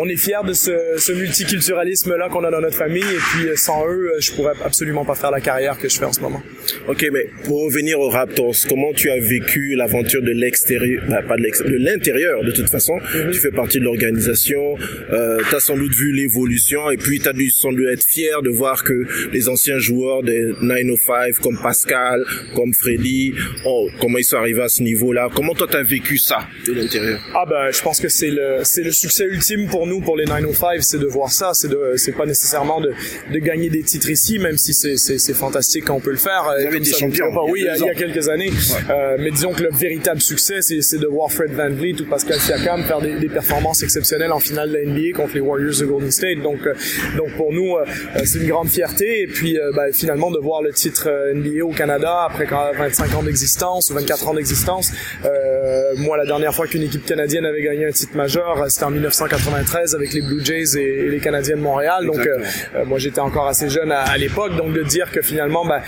on 0.00 0.08
est 0.08 0.16
fiers 0.16 0.44
de 0.46 0.54
ce, 0.54 0.70
ce 0.96 1.12
multiculturalisme-là 1.12 2.28
qu'on 2.30 2.42
a 2.44 2.50
dans 2.50 2.60
notre 2.60 2.76
famille. 2.76 3.02
Et 3.02 3.18
puis 3.18 3.48
sans 3.56 3.86
eux, 3.86 4.12
je 4.18 4.32
pourrais 4.32 4.54
absolument 4.64 5.04
pas 5.04 5.14
faire 5.14 5.30
la 5.30 5.40
carrière 5.40 5.78
que 5.78 5.88
je 5.88 5.98
fais 5.98 6.06
en 6.06 6.12
ce 6.12 6.20
moment. 6.20 6.42
Ok, 6.88 7.06
mais 7.12 7.26
pour 7.44 7.64
revenir 7.64 8.00
aux 8.00 8.08
Raptors, 8.08 8.54
comment 8.68 8.92
tu 8.94 9.10
as 9.10 9.20
vécu 9.20 9.74
l'aventure 9.76 10.22
de 10.22 10.30
l'extérieur, 10.30 11.02
bah, 11.08 11.22
pas 11.22 11.36
de 11.36 11.42
l'extérieur, 11.42 11.78
de 11.78 11.84
l'intérieur 11.84 12.44
de 12.44 12.50
toute 12.50 12.68
façon. 12.70 12.96
Mm-hmm. 12.96 13.30
Tu 13.30 13.40
fais 13.40 13.50
partie 13.50 13.78
de 13.78 13.84
l'organisation, 13.84 14.76
euh, 15.12 15.42
tu 15.48 15.54
as 15.54 15.60
sans 15.60 15.76
doute 15.76 15.92
vu 15.92 16.12
l'évolution 16.12 16.90
et 16.90 16.96
puis 16.96 17.20
tu 17.20 17.28
as 17.28 17.32
dû 17.32 17.50
sans 17.50 17.72
doute 17.72 17.88
être 17.88 18.04
fier 18.04 18.40
de 18.42 18.48
voir 18.48 18.84
que 18.84 19.06
les 19.32 19.48
anciens 19.48 19.78
joueurs 19.78 20.22
des 20.22 20.52
905 20.62 21.38
comme 21.42 21.58
Pascal, 21.60 22.24
comme 22.54 22.72
Freddy, 22.72 23.34
oh, 23.66 23.88
comment 24.00 24.18
ils 24.18 24.24
sont 24.24 24.38
arrivés 24.38 24.62
à 24.62 24.68
ce 24.68 24.82
niveau-là. 24.82 25.28
Comment 25.34 25.54
toi 25.54 25.66
tu 25.70 25.76
as 25.76 25.82
vécu 25.82 26.16
ça 26.16 26.48
de 26.66 26.72
l'intérieur? 26.72 27.20
Ah 27.34 27.44
ben, 27.48 27.70
je 27.70 27.82
pense 27.82 28.00
que 28.00 28.08
c'est 28.08 28.30
le 28.30 28.60
c'est 28.62 28.82
le 28.82 28.92
succès 28.92 29.24
ultime 29.24 29.68
pour 29.68 29.86
nous 29.86 29.89
pour 29.98 30.16
les 30.16 30.26
905, 30.26 30.82
c'est 30.82 30.98
de 30.98 31.06
voir 31.06 31.32
ça, 31.32 31.50
c'est 31.54 31.68
de 31.68 31.94
c'est 31.96 32.12
pas 32.12 32.26
nécessairement 32.26 32.80
de 32.80 32.92
de 33.32 33.38
gagner 33.38 33.68
des 33.68 33.82
titres 33.82 34.10
ici 34.10 34.38
même 34.38 34.58
si 34.58 34.72
c'est 34.72 34.96
c'est 34.96 35.34
fantastique 35.34 35.86
quand 35.86 35.94
on 35.94 36.00
peut 36.00 36.12
le 36.12 36.16
faire. 36.16 36.44
Vous 36.70 36.78
des 36.78 36.92
champions 36.92 37.26
oui, 37.48 37.66
il 37.66 37.84
y, 37.84 37.88
a, 37.88 37.94
quelques 37.94 38.28
années. 38.28 38.50
Ouais. 38.50 38.90
Euh, 38.90 39.16
mais 39.18 39.30
disons 39.30 39.52
que 39.52 39.62
le 39.62 39.70
véritable 39.70 40.20
succès, 40.20 40.60
c'est 40.60 40.98
de 40.98 41.06
voir 41.06 41.32
Fred 41.32 41.52
Van 41.52 41.70
Vliet 41.70 42.00
ou 42.00 42.04
Pascal 42.04 42.38
Siakam 42.38 42.84
faire 42.84 43.00
des, 43.00 43.18
des, 43.18 43.28
performances 43.28 43.82
exceptionnelles 43.82 44.32
en 44.32 44.38
finale 44.38 44.70
de 44.70 44.76
la 44.76 44.84
NBA 44.84 45.16
contre 45.16 45.34
les 45.34 45.40
Warriors 45.40 45.78
de 45.78 45.86
Golden 45.86 46.10
State. 46.10 46.42
Donc, 46.42 46.66
euh, 46.66 46.74
donc 47.16 47.34
pour 47.36 47.52
nous, 47.52 47.76
euh, 47.76 47.84
c'est 48.24 48.38
une 48.38 48.48
grande 48.48 48.68
fierté. 48.68 49.22
Et 49.22 49.26
puis, 49.26 49.58
euh, 49.58 49.72
ben, 49.74 49.92
finalement, 49.92 50.30
de 50.30 50.38
voir 50.38 50.62
le 50.62 50.72
titre 50.72 51.08
euh, 51.08 51.34
NBA 51.34 51.64
au 51.64 51.72
Canada 51.72 52.26
après 52.28 52.46
25 52.46 53.14
ans 53.14 53.22
d'existence 53.22 53.90
ou 53.90 53.94
24 53.94 54.28
ans 54.28 54.34
d'existence. 54.34 54.92
moi, 55.98 56.16
la 56.16 56.24
dernière 56.24 56.54
fois 56.54 56.66
qu'une 56.66 56.82
équipe 56.82 57.04
canadienne 57.04 57.44
avait 57.44 57.62
gagné 57.62 57.86
un 57.86 57.92
titre 57.92 58.16
majeur, 58.16 58.64
c'était 58.68 58.84
en 58.84 58.90
1993 58.90 59.79
avec 59.94 60.12
les 60.12 60.22
Blue 60.22 60.44
Jays 60.44 60.76
et, 60.76 61.06
et 61.06 61.08
les 61.10 61.20
Canadiens 61.20 61.56
de 61.56 61.62
Montréal. 61.62 62.06
Donc, 62.06 62.28
moi, 62.86 62.98
j'étais 62.98 63.20
encore 63.20 63.46
assez 63.48 63.68
jeune 63.68 63.92
à, 63.92 64.00
à 64.00 64.16
l'époque. 64.16 64.56
Donc, 64.56 64.72
de 64.72 64.82
dire 64.82 65.10
que 65.10 65.22
finalement, 65.22 65.64
ben, 65.64 65.80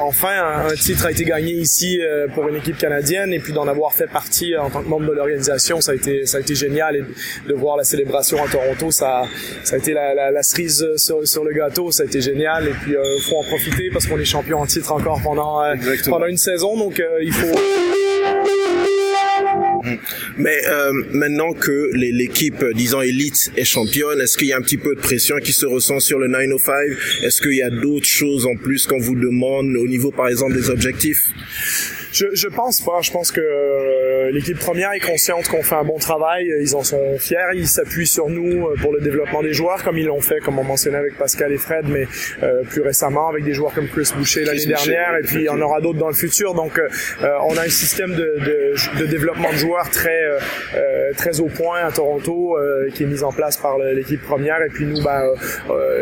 enfin, 0.00 0.28
un, 0.30 0.68
un 0.68 0.74
titre 0.74 1.06
a 1.06 1.10
été 1.10 1.24
gagné 1.24 1.52
ici 1.52 2.00
euh, 2.00 2.28
pour 2.28 2.48
une 2.48 2.56
équipe 2.56 2.78
canadienne 2.78 3.32
et 3.32 3.38
puis 3.38 3.52
d'en 3.52 3.68
avoir 3.68 3.92
fait 3.92 4.06
partie 4.06 4.54
euh, 4.54 4.62
en 4.62 4.70
tant 4.70 4.82
que 4.82 4.88
membre 4.88 5.06
de 5.08 5.12
l'organisation, 5.12 5.80
ça 5.80 5.92
a 5.92 5.94
été 5.94 6.26
ça 6.26 6.38
a 6.38 6.40
été 6.40 6.54
génial. 6.54 6.96
Et 6.96 7.04
de 7.48 7.54
voir 7.54 7.76
la 7.76 7.84
célébration 7.84 8.42
à 8.44 8.48
Toronto, 8.48 8.90
ça 8.90 9.22
ça 9.64 9.76
a 9.76 9.78
été 9.78 9.92
la, 9.92 10.14
la, 10.14 10.30
la 10.30 10.42
cerise 10.42 10.86
sur, 10.96 11.26
sur 11.26 11.44
le 11.44 11.52
gâteau, 11.52 11.90
ça 11.90 12.02
a 12.02 12.06
été 12.06 12.20
génial. 12.20 12.68
Et 12.68 12.74
puis 12.82 12.96
euh, 12.96 13.02
faut 13.28 13.36
en 13.36 13.44
profiter 13.44 13.90
parce 13.92 14.06
qu'on 14.06 14.18
est 14.18 14.24
champion 14.24 14.60
en 14.60 14.66
titre 14.66 14.92
encore 14.92 15.20
pendant 15.22 15.62
euh, 15.62 15.74
pendant 16.08 16.26
une 16.26 16.38
saison. 16.38 16.76
Donc 16.76 17.00
euh, 17.00 17.18
il 17.22 17.32
faut 17.32 17.58
mais 20.40 20.58
euh, 20.68 20.92
maintenant 21.12 21.52
que 21.52 21.90
l'équipe, 21.92 22.64
disons 22.74 23.02
élite, 23.02 23.52
est 23.56 23.64
championne, 23.64 24.20
est-ce 24.20 24.38
qu'il 24.38 24.48
y 24.48 24.52
a 24.52 24.56
un 24.56 24.62
petit 24.62 24.78
peu 24.78 24.94
de 24.94 25.00
pression 25.00 25.36
qui 25.36 25.52
se 25.52 25.66
ressent 25.66 26.00
sur 26.00 26.18
le 26.18 26.28
905 26.28 26.74
Est-ce 27.22 27.42
qu'il 27.42 27.56
y 27.56 27.62
a 27.62 27.70
d'autres 27.70 28.06
choses 28.06 28.46
en 28.46 28.56
plus 28.56 28.86
qu'on 28.86 28.98
vous 28.98 29.16
demande 29.16 29.76
au 29.76 29.86
niveau, 29.86 30.10
par 30.10 30.28
exemple, 30.28 30.54
des 30.54 30.70
objectifs? 30.70 31.26
Je, 32.12 32.26
je 32.32 32.48
pense 32.48 32.80
pas. 32.80 33.00
Je 33.02 33.10
pense 33.10 33.32
que 33.32 33.40
euh, 33.40 34.30
l'équipe 34.32 34.58
première 34.58 34.92
est 34.92 35.00
consciente 35.00 35.48
qu'on 35.48 35.62
fait 35.62 35.74
un 35.74 35.84
bon 35.84 35.98
travail. 35.98 36.50
Ils 36.60 36.74
en 36.74 36.82
sont 36.82 37.18
fiers. 37.18 37.38
Ils 37.54 37.68
s'appuient 37.68 38.06
sur 38.06 38.28
nous 38.28 38.66
euh, 38.66 38.74
pour 38.80 38.92
le 38.92 39.00
développement 39.00 39.42
des 39.42 39.52
joueurs, 39.52 39.82
comme 39.82 39.98
ils 39.98 40.06
l'ont 40.06 40.20
fait, 40.20 40.40
comme 40.40 40.58
on 40.58 40.64
mentionnait 40.64 40.98
avec 40.98 41.16
Pascal 41.16 41.52
et 41.52 41.58
Fred, 41.58 41.86
mais 41.88 42.06
euh, 42.42 42.62
plus 42.64 42.82
récemment 42.82 43.28
avec 43.28 43.44
des 43.44 43.54
joueurs 43.54 43.72
comme 43.74 43.88
Chris 43.88 44.10
Boucher 44.16 44.44
l'année 44.44 44.66
dernière. 44.66 45.16
Et 45.16 45.22
puis 45.22 45.36
il 45.36 45.44
y 45.44 45.48
en 45.48 45.60
aura 45.60 45.80
d'autres 45.80 45.98
dans 45.98 46.08
le 46.08 46.14
futur. 46.14 46.54
Donc 46.54 46.78
euh, 46.78 46.88
on 47.44 47.56
a 47.56 47.62
un 47.62 47.68
système 47.68 48.14
de, 48.14 48.16
de, 48.16 49.00
de, 49.00 49.06
développement 49.06 49.50
de 49.52 49.56
joueurs 49.56 49.88
très 49.90 50.22
euh, 50.24 51.12
très 51.16 51.40
au 51.40 51.46
point 51.46 51.80
à 51.80 51.92
Toronto 51.92 52.56
qui 52.94 53.02
est 53.02 53.06
mis 53.06 53.22
en 53.22 53.32
place 53.32 53.56
par 53.56 53.78
l'équipe 53.78 54.22
première. 54.22 54.62
Et 54.62 54.68
puis 54.68 54.86
nous, 54.86 55.02
ben, 55.02 55.22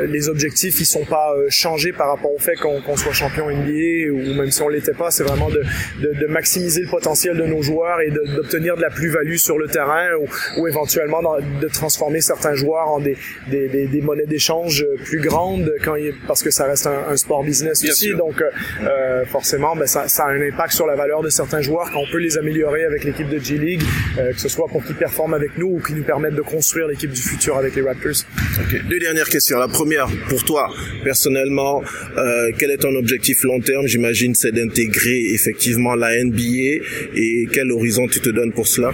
les 0.06 0.28
objectifs 0.28 0.80
ils 0.80 0.86
sont 0.86 1.04
pas 1.04 1.34
changés 1.48 1.92
par 1.92 2.08
rapport 2.08 2.32
au 2.32 2.38
fait 2.38 2.56
qu'on 2.56 2.80
qu 2.80 2.96
soit 2.96 3.12
champion 3.12 3.50
NBA 3.50 4.12
ou 4.12 4.34
même 4.34 4.50
si 4.50 4.62
on 4.62 4.68
l'était 4.68 4.92
pas. 4.92 5.10
C'est 5.10 5.24
vraiment 5.24 5.48
de 5.48 5.62
de, 6.00 6.12
de, 6.20 6.26
maximiser 6.26 6.82
le 6.82 6.88
potentiel 6.88 7.36
de 7.36 7.44
nos 7.44 7.62
joueurs 7.62 8.00
et 8.00 8.10
d'obtenir 8.10 8.74
de, 8.74 8.78
de, 8.78 8.82
la 8.82 8.90
plus-value 8.90 9.36
sur 9.36 9.58
le 9.58 9.66
terrain 9.66 10.08
ou, 10.20 10.60
ou 10.60 10.68
éventuellement 10.68 11.22
dans, 11.22 11.38
de 11.38 11.68
transformer 11.68 12.20
certains 12.20 12.54
joueurs 12.54 12.88
en 12.88 13.00
des, 13.00 13.16
des, 13.50 13.68
des, 13.68 13.86
des 13.86 14.00
monnaies 14.00 14.26
d'échange 14.26 14.84
plus 15.04 15.20
grandes 15.20 15.72
quand 15.84 15.96
il, 15.96 16.14
parce 16.26 16.42
que 16.42 16.50
ça 16.50 16.64
reste 16.66 16.86
un, 16.86 17.08
un 17.10 17.16
sport 17.16 17.44
business 17.44 17.82
Bien 17.82 17.92
aussi. 17.92 18.06
Sûr. 18.06 18.18
Donc 18.18 18.42
euh, 18.42 19.24
forcément, 19.26 19.74
ben, 19.76 19.86
ça, 19.86 20.08
ça, 20.08 20.24
a 20.24 20.30
un 20.30 20.40
impact 20.40 20.72
sur 20.72 20.86
la 20.86 20.96
valeur 20.96 21.22
de 21.22 21.28
certains 21.30 21.60
joueurs 21.60 21.90
quand 21.92 22.00
on 22.00 22.10
peut 22.10 22.18
les 22.18 22.38
améliorer 22.38 22.84
avec 22.84 23.04
l'équipe 23.04 23.28
de 23.28 23.38
G-League, 23.38 23.82
euh, 24.18 24.32
que 24.32 24.40
ce 24.40 24.48
soit 24.48 24.68
pour 24.68 24.84
qu'ils 24.84 24.96
performent 24.96 25.34
avec 25.34 25.56
nous 25.58 25.76
ou 25.76 25.80
qu'ils 25.80 25.96
nous 25.96 26.04
permettent 26.04 26.34
de 26.34 26.42
construire 26.42 26.86
l'équipe 26.86 27.10
du 27.10 27.20
futur 27.20 27.56
avec 27.56 27.74
les 27.74 27.82
Raptors. 27.82 28.24
Okay. 28.66 28.80
Deux 28.88 28.98
dernières 28.98 29.28
questions. 29.28 29.58
La 29.58 29.68
première, 29.68 30.08
pour 30.28 30.44
toi, 30.44 30.68
personnellement, 31.04 31.82
euh, 32.16 32.50
quel 32.58 32.70
est 32.70 32.78
ton 32.78 32.94
objectif 32.94 33.44
long 33.44 33.60
terme? 33.60 33.86
J'imagine 33.86 34.34
c'est 34.34 34.52
d'intégrer 34.52 35.32
effectivement 35.32 35.87
la 35.96 36.10
NBA 36.24 36.84
et 37.14 37.46
quel 37.52 37.72
horizon 37.72 38.06
tu 38.06 38.20
te 38.20 38.28
donnes 38.28 38.52
pour 38.52 38.66
cela? 38.66 38.92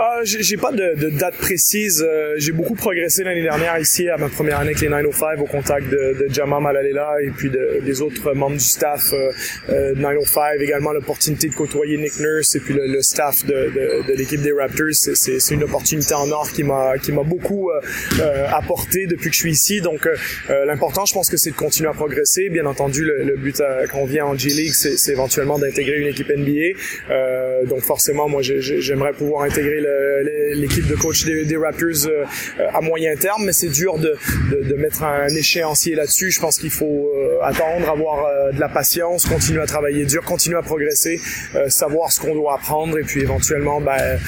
Euh, 0.00 0.20
j'ai 0.24 0.56
pas 0.56 0.72
de, 0.72 0.94
de, 0.94 1.10
date 1.10 1.36
précise. 1.36 2.02
Euh, 2.06 2.34
j'ai 2.38 2.52
beaucoup 2.52 2.74
progressé 2.74 3.22
l'année 3.22 3.42
dernière 3.42 3.78
ici 3.78 4.08
à 4.08 4.16
ma 4.16 4.28
première 4.28 4.58
année 4.60 4.70
avec 4.70 4.80
les 4.80 4.88
905 4.88 5.40
au 5.40 5.44
contact 5.44 5.88
de, 5.88 6.16
de 6.18 6.26
Jama 6.32 6.58
Malalela 6.58 7.16
et 7.22 7.30
puis 7.30 7.50
de, 7.50 7.80
des 7.84 8.00
autres 8.00 8.32
membres 8.32 8.56
du 8.56 8.64
staff 8.64 9.12
euh, 9.68 9.94
905. 9.96 10.40
Euh, 10.40 10.60
Également 10.60 10.92
l'opportunité 10.92 11.48
de 11.48 11.54
côtoyer 11.54 11.96
Nick 11.98 12.18
Nurse 12.18 12.54
et 12.54 12.60
puis 12.60 12.74
le, 12.74 12.86
le 12.86 13.02
staff 13.02 13.44
de, 13.44 13.72
de, 14.06 14.14
l'équipe 14.14 14.40
des 14.40 14.52
Raptors. 14.52 14.86
C'est 14.92 15.54
une 15.54 15.64
opportunité 15.64 16.14
en 16.14 16.30
or 16.30 16.50
qui 16.50 16.62
m'a 16.62 16.96
qui 16.98 17.12
m'a 17.12 17.22
beaucoup 17.22 17.70
euh, 17.70 18.46
apporté 18.50 19.06
depuis 19.06 19.28
que 19.30 19.34
je 19.34 19.40
suis 19.40 19.52
ici. 19.52 19.80
Donc 19.80 20.08
l'important, 20.48 21.04
je 21.04 21.12
pense 21.12 21.28
que 21.28 21.36
c'est 21.36 21.50
de 21.50 21.56
continuer 21.56 21.90
à 21.90 21.92
progresser. 21.92 22.48
Bien 22.48 22.66
entendu, 22.66 23.04
le, 23.04 23.24
le 23.24 23.36
but 23.36 23.60
à, 23.60 23.86
quand 23.86 23.98
on 23.98 24.06
vient 24.06 24.26
en 24.26 24.36
G 24.36 24.48
League, 24.48 24.72
c'est 24.72 25.12
éventuellement 25.12 25.58
d'intégrer 25.58 25.98
une 25.98 26.08
équipe 26.08 26.30
NBA. 26.30 27.66
donc 27.68 27.80
forcément, 27.80 28.28
moi, 28.28 28.40
j'aimerais 28.42 29.12
pouvoir 29.12 29.42
intégrer 29.42 29.80
l'équipe 30.54 30.86
de 30.86 30.94
coach 30.94 31.24
des, 31.24 31.44
des 31.44 31.56
Raptors 31.56 32.06
euh, 32.06 32.24
à 32.72 32.80
moyen 32.80 33.14
terme, 33.16 33.44
mais 33.44 33.52
c'est 33.52 33.68
dur 33.68 33.98
de, 33.98 34.16
de, 34.50 34.74
mettre 34.74 35.02
un 35.02 35.28
échéancier 35.28 35.94
là-dessus. 35.94 36.30
Je 36.30 36.40
pense 36.40 36.58
qu'il 36.58 36.70
faut 36.70 37.10
euh, 37.14 37.38
attendre, 37.42 37.88
avoir 37.88 38.24
euh, 38.24 38.52
de 38.52 38.60
la 38.60 38.68
patience, 38.68 39.24
continuer 39.24 39.60
à 39.60 39.66
travailler 39.66 40.04
dur, 40.04 40.22
continuer 40.22 40.58
à 40.58 40.62
progresser, 40.62 41.20
savoir 41.68 42.12
ce 42.12 42.20
qu'on 42.20 42.34
doit 42.34 42.54
apprendre 42.54 42.98
et 42.98 43.02
puis 43.02 43.22
éventuellement, 43.22 43.80
ben, 43.80 44.18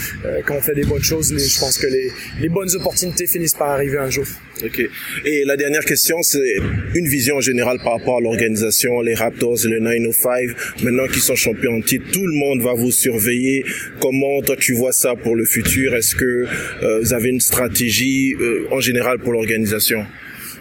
quand 0.46 0.54
on 0.54 0.60
fait 0.60 0.74
des 0.74 0.84
bonnes 0.84 1.02
choses, 1.02 1.32
les, 1.32 1.38
je 1.38 1.58
pense 1.58 1.78
que 1.78 1.86
les, 1.86 2.10
les 2.40 2.48
bonnes 2.48 2.74
opportunités 2.74 3.26
finissent 3.26 3.54
par 3.54 3.70
arriver 3.70 3.98
un 3.98 4.10
jour. 4.10 4.26
Ok. 4.64 4.80
Et 5.24 5.44
la 5.44 5.56
dernière 5.56 5.84
question, 5.84 6.22
c'est 6.22 6.56
une 6.94 7.08
vision 7.08 7.40
générale 7.40 7.78
par 7.82 7.94
rapport 7.98 8.18
à 8.18 8.20
l'organisation, 8.20 9.00
les 9.00 9.14
Raptors 9.14 9.64
et 9.64 9.68
le 9.68 9.80
905. 9.80 10.50
Maintenant 10.82 11.06
qu'ils 11.06 11.22
sont 11.22 11.34
champions 11.34 11.76
en 11.76 11.80
titre, 11.80 12.04
tout 12.12 12.26
le 12.26 12.34
monde 12.34 12.62
va 12.62 12.74
vous 12.74 12.92
surveiller. 12.92 13.64
Comment 14.00 14.40
toi 14.42 14.56
tu 14.56 14.74
vois 14.74 14.92
ça 14.92 15.14
pour 15.16 15.34
le 15.34 15.41
futur 15.44 15.94
Est-ce 15.94 16.14
que 16.14 16.24
euh, 16.24 17.00
vous 17.00 17.12
avez 17.12 17.28
une 17.28 17.40
stratégie 17.40 18.34
euh, 18.40 18.66
en 18.70 18.80
général 18.80 19.18
pour 19.18 19.32
l'organisation? 19.32 20.06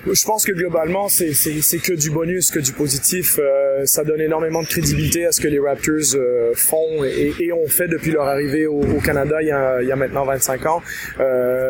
Je 0.06 0.26
pense 0.26 0.46
que 0.46 0.52
globalement 0.52 1.10
c'est 1.10 1.32
que 1.32 1.94
du 1.94 2.10
bonus 2.10 2.50
que 2.50 2.60
du 2.60 2.72
positif 2.72 3.38
euh, 3.40 3.71
ça 3.86 4.04
donne 4.04 4.22
énormément 4.22 4.62
de 4.62 4.68
crédibilité 4.68 5.26
à 5.26 5.32
ce 5.32 5.42
que 5.42 5.48
les 5.48 5.60
Raptors 5.60 6.16
font 6.56 7.04
et, 7.04 7.34
et, 7.40 7.54
ont 7.54 7.68
fait 7.68 7.88
depuis 7.88 8.12
leur 8.12 8.28
arrivée 8.28 8.66
au, 8.68 8.82
au 8.82 9.00
Canada 9.00 9.42
il 9.42 9.48
y, 9.48 9.52
a, 9.52 9.82
il 9.82 9.88
y, 9.88 9.92
a, 9.92 9.96
maintenant 9.96 10.26
25 10.26 10.66
ans. 10.66 10.82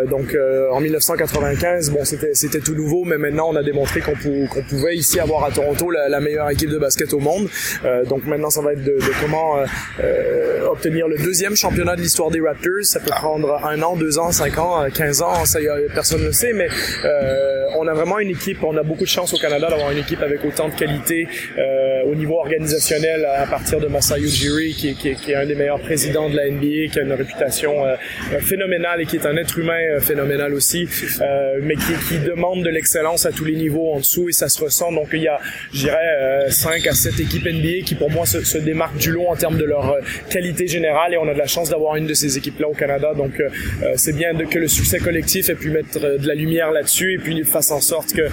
donc 0.09 0.35
en 0.71 0.79
1995, 0.79 1.91
bon, 1.91 2.03
c'était 2.05 2.33
c'était 2.33 2.59
tout 2.59 2.75
nouveau, 2.75 3.03
mais 3.03 3.17
maintenant 3.17 3.49
on 3.49 3.55
a 3.55 3.63
démontré 3.63 4.01
qu'on 4.01 4.13
qu'on 4.47 4.63
pouvait 4.63 4.95
ici 4.95 5.19
avoir 5.19 5.45
à 5.45 5.51
Toronto 5.51 5.89
la, 5.91 6.09
la, 6.09 6.19
meilleure 6.19 6.49
équipe 6.49 6.69
de 6.69 6.77
basket 6.77 7.13
au 7.13 7.19
monde. 7.19 7.49
donc 8.07 8.25
maintenant, 8.25 8.49
ça 8.49 8.61
va 8.61 8.73
être 8.73 8.83
de, 8.83 8.93
de 8.93 9.21
comment 9.21 9.57
obtenir 10.69 11.07
le 11.07 11.17
deuxième 11.17 11.55
championnat 11.55 11.95
de 11.95 12.01
l'histoire 12.01 12.31
des 12.31 12.41
Raptors. 12.41 12.83
Ça 12.83 12.99
peut 12.99 13.11
prendre 13.11 13.65
un 13.65 13.81
an, 13.81 13.95
deux 13.95 14.19
ans, 14.19 14.31
cinq 14.31 14.57
ans, 14.57 14.85
quinze 14.93 15.21
ans, 15.21 15.45
ça 15.45 15.59
personne 15.93 16.21
ne 16.21 16.27
le 16.27 16.31
sait, 16.31 16.53
mais 16.53 16.67
euh, 17.05 17.65
on 17.77 17.87
a 17.87 17.93
vraiment 17.93 18.19
une 18.19 18.29
équipe, 18.29 18.63
on 18.63 18.75
a 18.77 18.83
beaucoup 18.83 19.03
de 19.03 19.09
chance 19.09 19.33
au 19.33 19.37
Canada 19.37 19.69
d'avoir 19.69 19.91
une 19.91 19.97
équipe 19.97 20.21
avec 20.21 20.43
autant 20.45 20.69
de 20.69 20.75
qualité 20.75 21.27
euh, 21.57 21.70
au 22.05 22.15
niveau 22.15 22.39
organisationnel 22.39 23.25
à 23.25 23.45
partir 23.45 23.79
de 23.79 23.87
Masayu 23.87 24.25
Ujiri, 24.25 24.73
qui, 24.73 24.95
qui, 24.95 25.15
qui, 25.15 25.31
est 25.31 25.35
un 25.35 25.45
des 25.45 25.55
meilleurs 25.55 25.79
présidents 25.79 26.29
de 26.29 26.35
la 26.35 26.49
NBA, 26.49 26.91
qui 26.91 26.99
a 26.99 27.01
une 27.01 27.13
réputation 27.13 27.85
euh, 27.85 27.95
phénoménale 28.39 29.01
et 29.01 29.05
qui 29.05 29.17
est 29.17 29.25
un 29.25 29.35
être 29.37 29.57
humain 29.57 29.99
phénoménal 29.99 30.53
aussi, 30.53 30.87
mais 31.61 31.75
qui, 31.75 31.93
qui 32.07 32.19
demande 32.19 32.63
de 32.63 32.69
l'excellence 32.69 33.25
à 33.25 33.31
tous 33.31 33.45
les 33.45 33.55
niveaux 33.55 33.93
en 33.93 33.99
dessous 33.99 34.29
et 34.29 34.31
ça 34.31 34.49
se 34.49 34.63
ressent. 34.63 34.91
Donc 34.91 35.09
il 35.13 35.23
y 35.23 35.27
a, 35.27 35.39
je 35.73 35.79
dirais, 35.79 36.49
5 36.49 36.87
à 36.87 36.93
7 36.93 37.19
équipes 37.19 37.45
NBA 37.45 37.85
qui 37.85 37.95
pour 37.95 38.09
moi 38.09 38.25
se, 38.25 38.43
se 38.43 38.57
démarquent 38.57 38.97
du 38.97 39.11
lot 39.11 39.27
en 39.27 39.35
termes 39.35 39.57
de 39.57 39.65
leur 39.65 39.97
qualité 40.29 40.67
générale 40.67 41.13
et 41.13 41.17
on 41.17 41.27
a 41.27 41.33
de 41.33 41.39
la 41.39 41.47
chance 41.47 41.69
d'avoir 41.69 41.95
une 41.95 42.07
de 42.07 42.13
ces 42.13 42.37
équipes-là 42.37 42.67
au 42.69 42.73
Canada. 42.73 43.13
Donc 43.15 43.41
c'est 43.95 44.15
bien 44.15 44.33
de, 44.33 44.45
que 44.45 44.59
le 44.59 44.67
succès 44.67 44.99
collectif 44.99 45.49
ait 45.49 45.55
pu 45.55 45.69
mettre 45.69 45.99
de 45.99 46.27
la 46.27 46.35
lumière 46.35 46.71
là-dessus 46.71 47.13
et 47.13 47.17
puis 47.17 47.33
fasse 47.43 47.71
en 47.71 47.81
sorte 47.81 48.13
que 48.13 48.21
euh, 48.21 48.29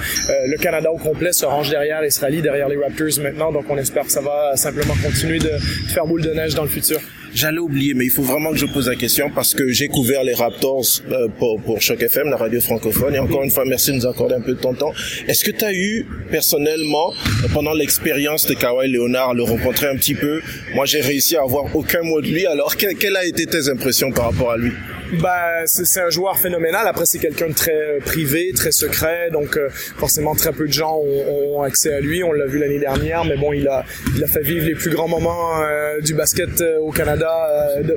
le 0.47 0.57
Canada 0.57 0.91
au 0.91 0.97
complet 0.97 1.33
se 1.33 1.45
range 1.45 1.71
derrière 1.71 2.01
se 2.11 2.21
rallie 2.21 2.43
derrière 2.43 2.69
les 2.69 2.77
Raptors 2.77 3.21
maintenant. 3.21 3.53
On 3.69 3.77
espère 3.77 4.05
que 4.05 4.13
ça 4.13 4.21
va 4.21 4.57
simplement 4.57 4.95
continuer 5.03 5.39
de 5.39 5.51
faire 5.89 6.07
boule 6.07 6.23
de 6.23 6.31
neige 6.31 6.55
dans 6.55 6.63
le 6.63 6.69
futur. 6.69 7.01
J'allais 7.35 7.59
oublier, 7.59 7.95
mais 7.95 8.07
il 8.07 8.11
faut 8.11 8.23
vraiment 8.23 8.51
que 8.53 8.57
je 8.57 8.67
pose 8.67 8.89
la 8.89 8.97
question 8.97 9.31
parce 9.31 9.55
que 9.55 9.69
j'ai 9.69 9.89
couvert 9.89 10.25
les 10.25 10.35
Raptors 10.35 10.85
euh, 11.11 11.29
pour, 11.39 11.61
pour 11.61 11.81
Choc 11.83 12.03
FM, 12.03 12.31
la 12.31 12.37
radio 12.37 12.61
francophone. 12.61 13.15
Et 13.15 13.19
encore 13.19 13.43
une 13.43 13.51
fois, 13.51 13.65
merci 13.67 13.91
de 13.91 13.97
nous 13.97 14.07
accorder 14.07 14.35
un 14.35 14.41
peu 14.41 14.55
de 14.55 14.61
ton 14.61 14.73
temps. 14.75 14.93
Est-ce 15.27 15.45
que 15.45 15.51
tu 15.51 15.65
as 15.65 15.75
eu 15.75 16.07
personnellement, 16.31 17.13
pendant 17.53 17.75
l'expérience 17.75 18.47
de 18.47 18.55
Kawhi 18.55 18.91
Leonard, 18.91 19.35
le 19.35 19.43
rencontrer 19.43 19.89
un 19.89 19.97
petit 19.97 20.15
peu? 20.15 20.41
Moi, 20.75 20.87
j'ai 20.87 21.01
réussi 21.01 21.37
à 21.37 21.43
avoir 21.43 21.77
aucun 21.77 22.03
mot 22.03 22.21
de 22.21 22.29
lui. 22.29 22.47
Alors, 22.47 22.77
quelles 22.77 23.17
a 23.17 23.27
été 23.27 23.47
tes 23.47 23.69
impressions 23.69 24.11
par 24.11 24.31
rapport 24.31 24.53
à 24.53 24.57
lui? 24.57 24.73
Bah, 25.15 25.67
c'est 25.67 26.01
un 26.01 26.11
joueur 26.11 26.39
phénoménal. 26.39 26.87
Après, 26.87 27.07
c'est 27.07 27.19
quelqu'un 27.19 27.49
de 27.49 27.55
très 27.55 27.73
euh, 27.73 27.99
privé, 28.01 28.53
très 28.55 28.73
secret, 28.73 29.31
donc 29.33 29.57
euh, 29.57 29.69
forcément 29.71 30.35
très 30.35 30.53
peu 30.53 30.67
de 30.67 30.73
gens 30.73 30.97
ont, 30.97 31.57
ont 31.57 31.63
accès 31.63 31.95
à 31.95 32.01
lui. 32.01 32.23
On 32.23 32.33
l'a 32.33 32.47
vu 32.47 32.59
l'année 32.59 32.79
dernière, 32.79 33.25
mais 33.25 33.37
bon, 33.37 33.53
il 33.53 33.67
a, 33.69 33.85
il 34.15 34.23
a 34.23 34.27
fait 34.27 34.43
vivre 34.43 34.67
les 34.67 34.75
plus 34.75 34.91
grands 34.91 35.09
moments 35.09 35.63
euh, 35.63 36.01
du 36.01 36.13
basket 36.15 36.63
au 36.81 36.91
Canada 36.91 37.31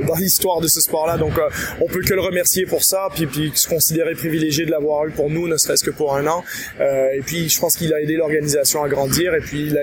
dans 0.08 0.16
l'histoire 0.16 0.62
de 0.62 0.68
ce 0.68 0.80
sport-là. 0.80 1.18
Donc, 1.18 1.34
on 1.82 1.88
peut 1.88 2.02
que 2.02 2.14
le 2.14 2.22
remercier 2.22 2.66
pour 2.66 2.84
ça, 2.84 3.10
puis, 3.14 3.26
puis 3.28 3.52
se 3.56 3.68
considérer 3.68 4.14
privilégié 4.14 4.66
de 4.66 4.72
l'avoir 4.72 5.06
eu 5.08 5.12
pour 5.12 5.30
nous, 5.30 5.48
ne 5.48 5.58
serait-ce 5.58 5.84
que 5.84 5.92
pour 5.92 6.16
un 6.16 6.28
an. 6.28 6.44
et 6.80 7.22
puis, 7.26 7.50
je 7.50 7.60
pense 7.60 7.76
qu'il 7.76 7.94
a 7.94 8.02
aidé 8.02 8.16
l'organisation 8.16 8.84
à 8.84 8.90
grandir, 8.90 9.34
et 9.36 9.40
puis 9.40 9.68
il 9.68 9.78
a, 9.78 9.82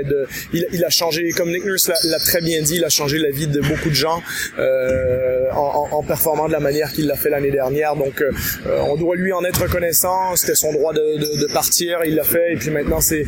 il, 0.52 0.85
a 0.85 0.90
changé, 0.90 1.30
comme 1.30 1.50
Nick 1.50 1.64
Nurse 1.64 1.90
l'a 2.04 2.18
très 2.18 2.40
bien 2.40 2.62
dit, 2.62 2.76
il 2.76 2.85
a 2.85 2.88
changé 2.88 3.18
la 3.18 3.30
vie 3.30 3.47
de 3.47 3.61
beaucoup 3.61 3.90
de 3.90 3.94
gens 3.94 4.23
en, 4.58 5.88
en, 5.92 6.02
performant 6.02 6.49
de 6.49 6.52
la 6.52 6.61
manière 6.61 6.92
qu'il 6.92 7.06
l'a 7.06 7.17
fait 7.18 7.30
l'année 7.30 7.50
dernière. 7.50 7.94
Donc, 7.96 8.20
euh, 8.20 8.30
on 8.88 8.96
doit 8.96 9.16
lui 9.16 9.32
en 9.32 9.44
être 9.44 9.62
reconnaissant. 9.62 10.37
C'était 10.37 10.54
son 10.54 10.72
droit 10.72 10.92
de, 10.92 11.18
de, 11.18 11.46
de 11.46 11.52
partir, 11.52 12.00
il 12.04 12.14
l'a 12.14 12.25
fait. 12.25 12.54
Et 12.54 12.56
puis 12.56 12.70
maintenant, 12.70 13.00
c'est 13.00 13.25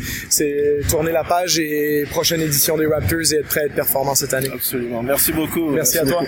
tourner 0.89 1.11
la 1.11 1.23
page 1.23 1.59
et 1.59 2.05
prochaine 2.09 2.41
édition 2.41 2.77
des 2.77 2.85
Raptors 2.85 3.33
et 3.33 3.37
être 3.37 3.47
prêt 3.47 3.61
à 3.61 3.65
être 3.65 3.75
performant 3.75 4.15
cette 4.15 4.33
année. 4.33 4.49
Absolument. 4.53 5.03
Merci 5.03 5.31
beaucoup. 5.31 5.69
Merci, 5.71 5.97
à 5.99 6.05
toi. 6.05 6.19